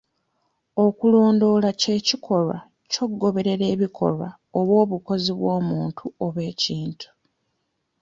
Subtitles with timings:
[0.85, 2.57] Okulondoola ky'ekikolwa
[2.91, 7.07] ky'okugoberera ebikolwa oba obukozi bw'omuntu oba ekintu.